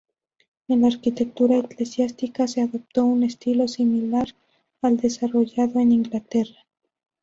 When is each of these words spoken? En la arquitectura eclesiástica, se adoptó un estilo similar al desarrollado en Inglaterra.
En 0.67 0.81
la 0.81 0.87
arquitectura 0.87 1.57
eclesiástica, 1.57 2.47
se 2.47 2.63
adoptó 2.63 3.05
un 3.05 3.21
estilo 3.21 3.67
similar 3.67 4.29
al 4.81 4.97
desarrollado 4.97 5.79
en 5.79 5.91
Inglaterra. 5.91 6.65